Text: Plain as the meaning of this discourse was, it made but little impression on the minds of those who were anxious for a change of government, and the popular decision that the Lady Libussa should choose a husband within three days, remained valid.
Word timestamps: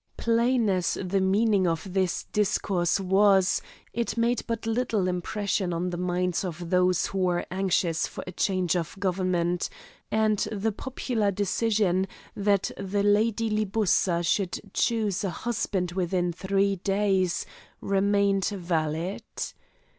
Plain 0.17 0.67
as 0.67 0.97
the 0.99 1.21
meaning 1.21 1.67
of 1.67 1.93
this 1.93 2.23
discourse 2.23 2.99
was, 2.99 3.61
it 3.93 4.17
made 4.17 4.41
but 4.47 4.65
little 4.65 5.07
impression 5.07 5.71
on 5.73 5.91
the 5.91 5.95
minds 5.97 6.43
of 6.43 6.71
those 6.71 7.05
who 7.05 7.19
were 7.19 7.45
anxious 7.51 8.07
for 8.07 8.23
a 8.25 8.31
change 8.31 8.75
of 8.75 8.97
government, 8.99 9.69
and 10.09 10.39
the 10.51 10.71
popular 10.71 11.29
decision 11.29 12.07
that 12.35 12.71
the 12.79 13.03
Lady 13.03 13.47
Libussa 13.51 14.25
should 14.25 14.71
choose 14.73 15.23
a 15.23 15.29
husband 15.29 15.91
within 15.91 16.33
three 16.33 16.77
days, 16.77 17.45
remained 17.79 18.45
valid. 18.45 19.21